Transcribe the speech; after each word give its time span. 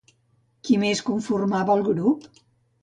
Qui 0.69 0.79
més 0.85 1.03
conformava 1.11 1.77
el 1.79 1.87
grup? 1.93 2.29